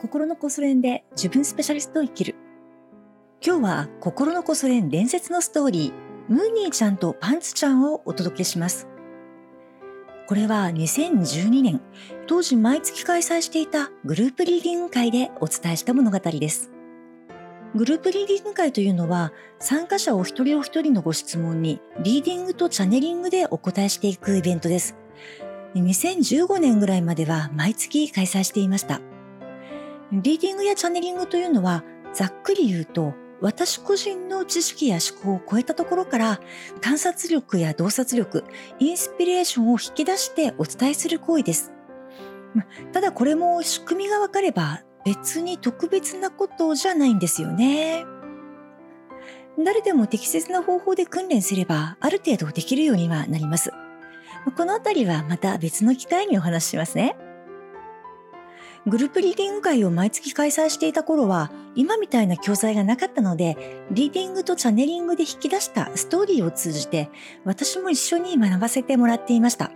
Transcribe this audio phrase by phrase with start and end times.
[0.00, 2.34] 心のこそ練で自分スペシャリストを生きる。
[3.44, 8.88] 今日は心のこそ練伝説のストーリー、ムーニーちゃんとパンツちゃんをお届けします。
[10.26, 11.82] これは2012年、
[12.26, 16.70] 当時毎月開催していたグループリーディング会でお伝えした物語です。
[17.74, 24.96] グループリーディング会というのは、参加者お一人お一人のご質問にリーディングとチャネリングでお答えしていくイベントです。
[25.74, 29.02] 2015年ぐらいまでは毎月開催していました。
[30.12, 36.40] リーディングやチャネリングというのは、ざっくり言うと、私個人の知識や思考を超えたところから
[36.82, 38.44] 観察力や洞察力、
[38.78, 41.72] インスピレーションを引き出してお伝えする行為です。
[42.92, 48.04] ただこれも仕組みがわかれば別に特別なことじゃないんですよね。
[49.64, 53.70] 誰でも適切な方法で訓練すればある程度できるようにはなります。
[54.56, 57.16] このあたりはまた別の機会にお話ししますね。
[58.86, 67.10] グループリーディング会を毎月開催していた頃は、今みたいな教材がなかったので、リーディングとチャネリングで引き出したストーリーを通じて、
[67.44, 69.70] 私も一緒に学ばせてもらっていました。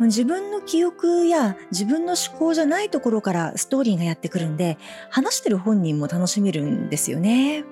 [0.00, 4.76] 自分の記憶や自分の思考じゃないところからストーリーがやってくるんで、
[5.10, 7.64] 話してる本人も楽しめるんですよね。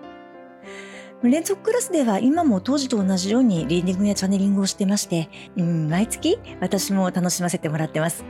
[1.23, 8.25] 連続クラスでは今も当時と同じようにリーディングやチャネリングをしてまして、うん、毎月私も楽しませてもらってます。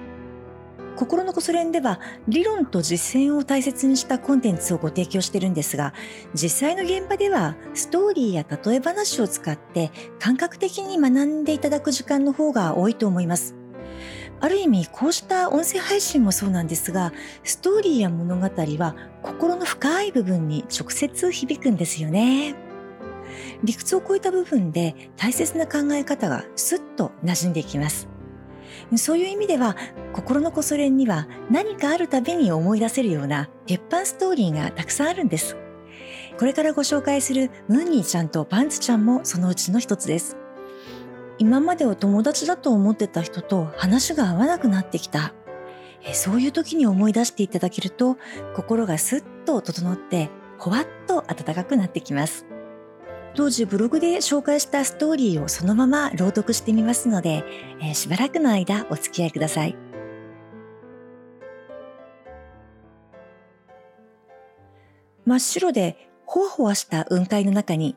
[0.96, 5.94] 心のこそ練では理論と実践を大切にしたコンテンツをご提供しているんですが、
[6.34, 13.54] 実際の現場ではストーリーや例え話を使って感覚的に学んでいただく時間の方が多いと思います。
[14.40, 17.12] ある意味こうした音声配信もそうなんですが、
[17.44, 22.56] ストーリーや物語は心の深い部分に直接響くんですよね。
[23.62, 28.11] 理屈を超えた部分で大切な考え方がスッと馴染んでいきます。
[28.98, 29.76] そういう意味では、
[30.12, 35.56] 心のこそ練には何かあるたびに思い出せるような鉄板ストーリーがたくさんあるんです。
[36.38, 40.36] これからご紹介するムーニーちゃんとパンツちゃんもそのうちの一つです。
[41.38, 45.34] 今までお友達だと思ってた人と話が合わなくなってきた。
[46.12, 48.16] そういう時に思い出していただけると
[48.54, 52.46] 心がスッと整ってほわっと暖かくなってきます。
[53.34, 57.44] 当時ブログで紹介したストーリーをそのまま朗読してみますので、
[57.80, 59.76] えー、しばらくの間お付き合いください。
[65.24, 67.96] 真っ白でほわほわした雲海の中に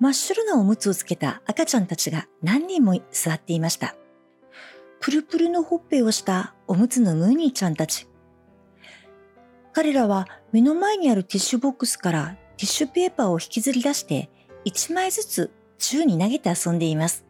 [0.00, 3.94] 真っ白なおむつをつけた赤ちゃんたちが何人も座っていました。
[4.98, 8.08] プルプルのほっぺをしたおむつのムーニーちゃんたち。
[9.72, 14.30] 彼らは目の前にあるティッシュボックスからティッシュペーパーを引きずり出して
[14.64, 17.24] 1枚ずつ宙に投げて遊んでいます。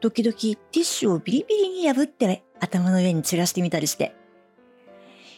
[0.00, 4.14] 時々ティッシュをビリビリに破って頭の上に散らしてみたりして。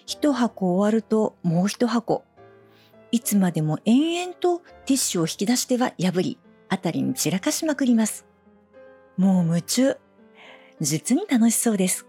[0.06, 2.24] 一箱終わるともう一箱。
[3.10, 6.38] いつまでも延々とティッシュを引き出しては破り、
[6.68, 8.26] あたりに散らかしまくります。
[9.16, 9.96] もう夢中。
[10.80, 12.06] 実に楽しそうです。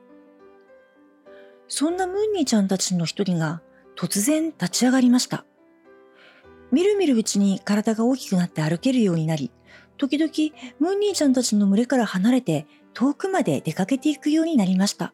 [1.68, 3.62] そんなムーニーちゃんたちの一人が
[3.96, 5.46] 突然立ち上がりました。
[6.72, 9.52] みるみるうちに体が大きくなって歩けるようになり、
[9.98, 10.32] 時々
[10.80, 15.14] ムーニーちゃんたちの群れから離れて遠くまで出かけていくようになりました。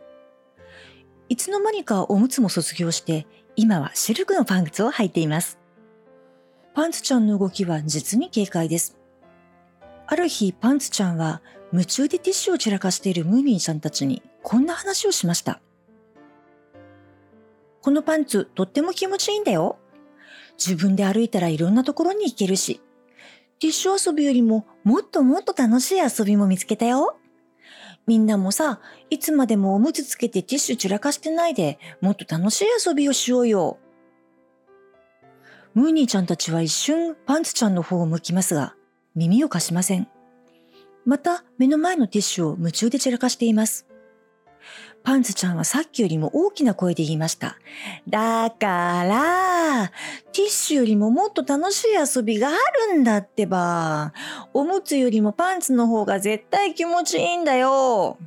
[1.29, 5.59] いつの間にかおむつも卒業して、今はシルクのパンツを履いています。
[6.73, 8.97] パンツちゃんの動きは実に軽快です。
[10.07, 11.41] ある日、パンツちゃんは
[11.71, 15.61] 夢中でティッシュを散らかしているムーニーちゃんたちにこんな話をしました。
[17.81, 19.77] このパンツとっても気持ちいいんだよ。
[20.63, 22.81] 自分で歩いたらいろんなところに行けるし、
[23.59, 27.17] ティッシュ遊びよりももっともっと楽しい遊びも見つけたよ。
[28.05, 28.79] みんなもさ、
[29.09, 33.79] いつまでもおむつつけてティッシュ散らかしてないで、もっと楽しい遊びをしようよ。
[35.73, 38.75] ムーニーちゃんたちは一瞬パンツちゃんの方を向きますが、
[39.15, 40.07] 耳を貸しません。
[41.05, 43.87] また目の前のティッシュを夢中で散らかしています。
[45.03, 47.57] パンツちゃんはさっきよりも大きな声で言いました。
[48.07, 49.91] だから、
[50.31, 52.51] ティッシュよりももっと楽しい遊びがあ
[52.91, 54.13] るんだってば。
[54.53, 58.17] おむつよりもパンツの方が絶対気持ちいいんだよ。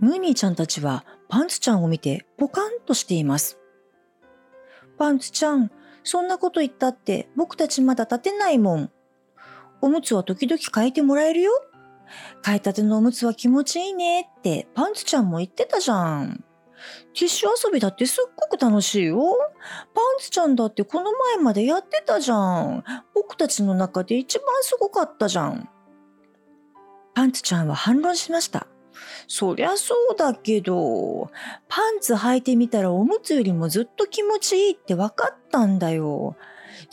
[0.00, 3.58] ムーニーちゃんたちはパンツちゃんを見てポカンとしています。
[4.98, 5.70] パンツちゃん、
[6.04, 8.90] そんなこと言ったって僕たちまだ立てないもん。
[9.80, 11.52] おむつは時々変えてもらえるよ。
[12.42, 16.44] 買いたてのおむつは気持ちいいねってパンツちゃんも言ってたじゃん。
[17.14, 19.20] ティッシュ遊びだってすっごく楽しいよ。
[19.94, 22.84] パンツちゃんだってこの前までやってたじゃん。
[23.14, 25.68] 僕たちの中で一番すごかったじゃん。
[27.14, 28.66] パンツちゃんは反論しました。
[29.28, 31.30] そりゃそうだけど、
[31.68, 36.36] パンツ履いてみたらおむつよりもずっと気持ちいいって分かったんだよ。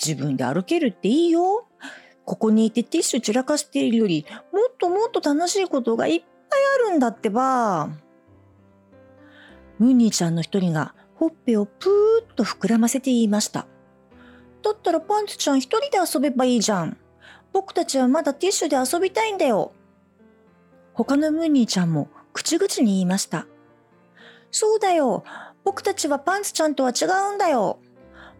[0.03, 1.68] 自分で歩けるっていいよ。
[2.29, 4.23] ここにいてティッシュ散らかしているより、
[4.53, 6.29] もっともっと楽しいことがいっぱい
[6.87, 7.89] あるんだってば。
[9.79, 13.65] ムーニーちゃんの一人がほっぺをぷーっと膨らませて言いました。
[14.61, 16.97] だったらパンツちゃん一人で遊べばいいじゃん。
[17.51, 19.71] 僕たちはまだティッシュで遊びたいんだよ。
[20.93, 23.47] 他のムーニーちゃんも口々に言いました。
[24.51, 25.23] そうだよ。
[25.63, 27.79] 僕たちはパンツちゃんとは違うんだよ。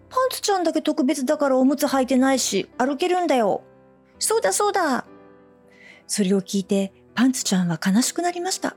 [0.10, 3.64] パンツちゃんだけ特別だからおむつ履いてないし、歩けるんだよ。
[4.19, 5.06] そうだそうだ。
[6.07, 8.75] それを聞いてパンツちゃんは悲しくなりました。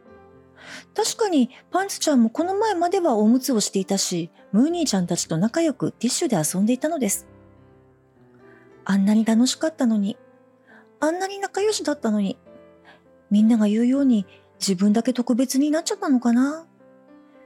[0.95, 7.27] 確かにパンツちゃんもこの前まではおむつをしていたし、ムーニーちゃんたちと仲良くティッシュで遊んでいたのです。
[8.85, 10.17] あんなに楽しかったのに、
[11.01, 12.39] あんなに仲良しだったのに、
[13.31, 14.27] みんなが言うように
[14.61, 16.67] 自分だけ特別になっちゃったのかな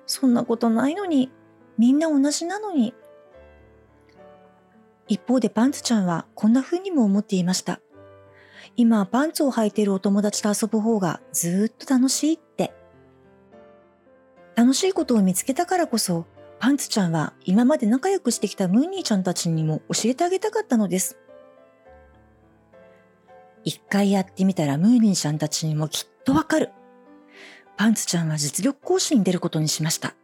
[0.06, 1.30] そんなことないのに、
[1.78, 2.94] みんな同じなのに。
[5.08, 7.80] 一方でパンツちゃんはこんな風にも思っていました。
[8.76, 12.74] 今パンツを履いているお友達と遊ぶ方がずっと楽しいって。
[14.54, 16.26] 楽しいことを見つけたからこそ、
[16.58, 21.16] パンツちゃんは今まで仲良くしてきたムーニーちゃんたちにも教えてあげたかったのです。
[23.64, 26.70] 一回やってみたらムーニーちゃんたちにもきっとわかる。
[27.76, 30.14] パンツちゃんは実力講師に出ることにしました。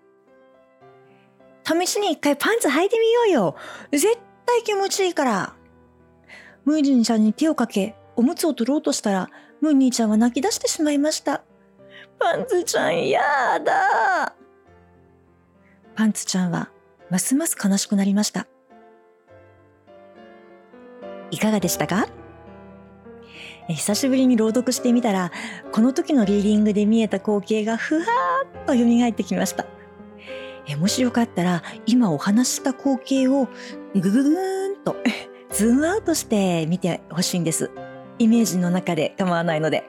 [1.64, 3.56] 試しに一回パンツ履いてみようよ。
[3.90, 4.06] 絶
[4.46, 5.54] 対気持ちいいから。
[6.64, 9.30] ムーニーちゃんに手をかけ、おむつを取ろうとしたら、
[9.60, 11.42] ムーニーちゃんは泣き出してしまいました。
[12.18, 13.20] パンツちゃん、や
[13.60, 14.34] だ
[15.94, 16.70] パンツちゃんは、
[17.10, 18.46] ますます悲しくなりました。
[21.30, 22.08] いかがでしたか？
[23.68, 25.30] 久しぶりに朗読してみたら、
[25.72, 29.66] この時のリーディングで見えた光景がふわーっと蘇ってきました。
[30.66, 33.48] えもしよかったら、今お話した光景を
[33.94, 34.96] ぐぐぐーんと
[35.50, 37.70] ズームアウトして見てほしいんです。
[38.18, 39.84] イメージの中で構わないので。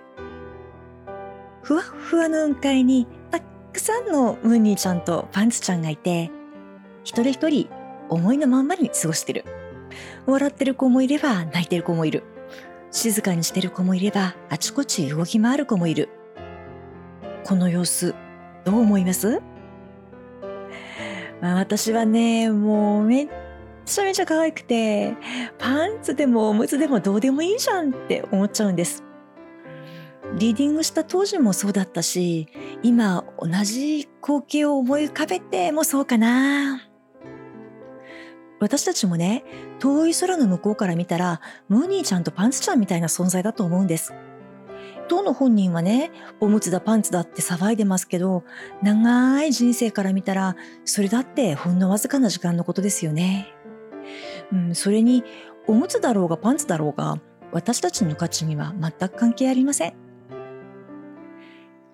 [1.61, 6.29] ふわっふわの雲海にたくさんのムーニーちゃんとパンツちゃんがいて、
[7.03, 7.69] 一人一人
[8.09, 9.45] 思いのまんまに過ごしてる。
[10.25, 12.23] 笑ってる子もいれば泣いてる子もいる。
[12.91, 16.09] 静かにしてる子もいればあちこち動き回る子もいる。
[17.45, 18.13] この様子、
[18.65, 19.41] どう思います？
[21.41, 23.27] まあ、私はね、もうめっ
[23.83, 25.13] めちゃめちゃ可愛くて、
[25.57, 29.03] パンツでもおむつでもどうでもいいじゃんって思っちゃうんです。
[30.37, 32.47] リーディングした当時もそうだったし、
[32.81, 36.87] 今同じ光景を思い浮かべてもそうかな。
[38.61, 39.43] 私たちもね、
[39.79, 44.13] 遠い空の向こうから見たら、ムーニーちゃんとパンツちゃんみたいな存在だと思うんです。
[45.09, 48.45] 当の本人はね、おむつだパンツだって騒いでますけど、
[48.81, 53.53] 長い人生から見たら、それだってほんのわずかな時間のことですよね。
[54.53, 55.25] うん、それに、
[55.67, 57.19] おむつだろうがパンツだろうが、
[57.51, 59.93] 私たちの価値には全く関係ありません。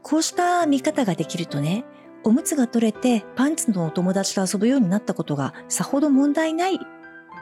[0.01, 1.85] こうした見方ができるとね、
[2.23, 6.79] おむつが取れてパンツのお友達と遊ぶようになったことがさほど問題ない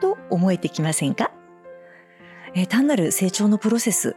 [0.01, 1.31] と思えてきませんか？
[2.55, 4.15] え単なる成長のプロセス、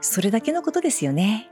[0.00, 1.49] それだけのことですよね。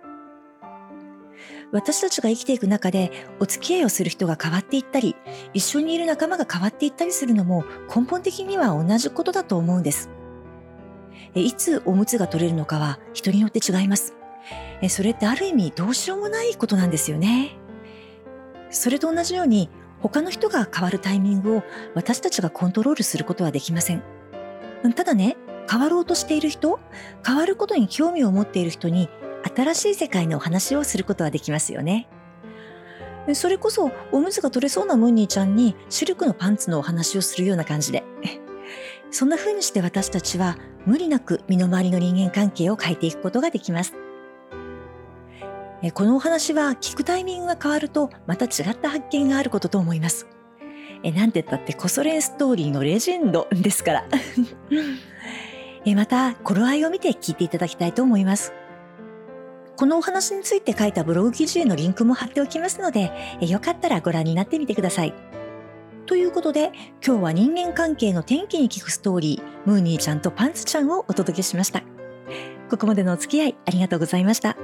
[1.71, 3.11] 私たちが生きていく中で
[3.41, 5.17] お付き合いをする人が変わっていったり、
[5.53, 7.65] 一緒にいる仲間が変わっていったりするのも
[7.95, 10.11] 根本的には同じことだと思うんです。
[11.35, 14.15] いつおむつが取れるのかは人によって違います。
[14.89, 17.59] それってある意味どうしようもないことなんですよね。
[18.71, 19.69] それと同じように
[20.01, 21.63] 他の人が変わるタイミングを
[21.95, 24.03] 私たちがコントロールすることはできません。
[24.95, 25.37] ただね、
[25.71, 26.79] 変わろうとしている人、
[27.27, 29.11] 変わることに興味を持っている人に
[29.59, 32.09] 新しい世界のお話をすることはできますよね。
[33.35, 38.05] それこそおむつが取れそうなムーニーちゃんにシルクのパンツのお話をするような感じで。
[39.11, 43.95] そんな風にして私たちは無理なく身の回りの人間関係を変えていくことができます。
[45.93, 50.29] このお話は聞くタイミングが変わるとまた違った発見があることと思います。
[51.03, 54.05] えなんて言ったってコソ連ストーリーのレジェンドですから。
[55.85, 58.53] えまた、頃合いを見て聞いていただきたいと思います。
[59.79, 65.15] このお話について書いたブログ記事へのリンクも貼っておきますので、よかったらご覧になってみてください。
[66.07, 66.73] ということで、
[67.07, 71.85] 今日は人間関係の天気に聞くストーリー、ムーニーちゃんとパンツちゃんをお届けしました。
[72.69, 74.57] ここまでのお付き合いありがとうございました。